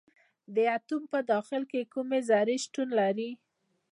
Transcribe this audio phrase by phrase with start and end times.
[0.55, 3.29] د اتوم په داخل کې کومې ذرې شتون لري.